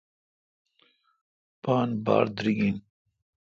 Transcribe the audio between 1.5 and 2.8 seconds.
پان باڑ دیریگ این۔